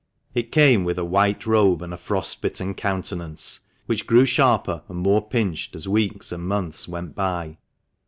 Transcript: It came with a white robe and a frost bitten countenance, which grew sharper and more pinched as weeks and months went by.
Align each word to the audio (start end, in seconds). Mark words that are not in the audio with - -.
It 0.33 0.51
came 0.51 0.83
with 0.83 0.97
a 0.97 1.05
white 1.05 1.45
robe 1.45 1.83
and 1.83 1.93
a 1.93 1.97
frost 1.97 2.41
bitten 2.41 2.73
countenance, 2.73 3.59
which 3.85 4.07
grew 4.07 4.25
sharper 4.25 4.81
and 4.89 4.97
more 4.97 5.21
pinched 5.21 5.75
as 5.75 5.87
weeks 5.87 6.31
and 6.31 6.41
months 6.47 6.87
went 6.87 7.13
by. 7.13 7.59